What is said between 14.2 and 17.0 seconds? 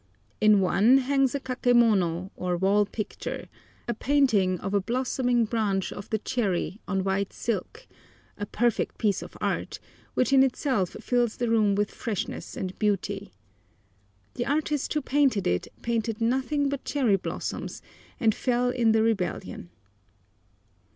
The artist who painted it painted nothing but